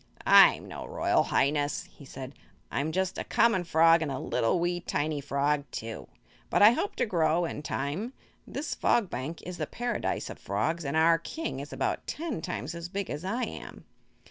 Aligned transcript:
"I'm 0.25 0.67
no 0.67 0.83
Royal 0.87 1.21
Highness," 1.21 1.83
he 1.83 2.05
said. 2.05 2.33
"I'm 2.71 2.91
just 2.91 3.19
a 3.19 3.23
common 3.23 3.63
frog; 3.63 4.01
and 4.01 4.11
a 4.11 4.17
little 4.17 4.59
wee 4.59 4.79
tiny 4.79 5.21
frog, 5.21 5.63
too. 5.69 6.07
But 6.49 6.63
I 6.63 6.71
hope 6.71 6.95
to 6.95 7.05
grow, 7.05 7.45
in 7.45 7.61
time. 7.61 8.13
This 8.47 8.73
Fog 8.73 9.11
Bank 9.11 9.43
is 9.43 9.59
the 9.59 9.67
Paradise 9.67 10.27
of 10.31 10.39
Frogs 10.39 10.85
and 10.85 10.97
our 10.97 11.19
King 11.19 11.59
is 11.59 11.71
about 11.71 12.07
ten 12.07 12.41
times 12.41 12.73
as 12.73 12.89
big 12.89 13.11
as 13.11 13.23
I 13.23 13.43
am." 13.43 13.85